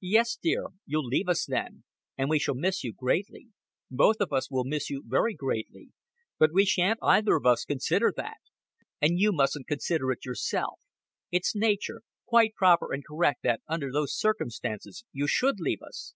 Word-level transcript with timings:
"Yes, 0.00 0.38
my 0.38 0.48
dear, 0.48 0.66
you'll 0.86 1.04
leave 1.04 1.28
us 1.28 1.44
then; 1.44 1.84
and 2.16 2.30
we 2.30 2.38
shall 2.38 2.54
miss 2.54 2.82
you 2.82 2.94
greatly 2.94 3.48
both 3.90 4.20
of 4.20 4.32
us 4.32 4.50
will 4.50 4.64
miss 4.64 4.88
you 4.88 5.02
very 5.06 5.34
greatly, 5.34 5.90
but 6.38 6.48
we 6.50 6.64
shan't 6.64 6.98
either 7.02 7.36
of 7.36 7.44
us 7.44 7.66
consider 7.66 8.10
that. 8.16 8.38
And 9.02 9.18
you 9.20 9.32
mustn't 9.34 9.66
consider 9.66 10.10
it 10.12 10.24
yourself. 10.24 10.80
It's 11.30 11.54
nature 11.54 12.00
quite 12.24 12.54
proper 12.54 12.90
and 12.90 13.04
correct 13.04 13.42
that 13.42 13.60
under 13.68 13.92
those 13.92 14.16
circumstances 14.16 15.04
you 15.12 15.26
should 15.26 15.60
leave 15.60 15.82
us." 15.82 16.14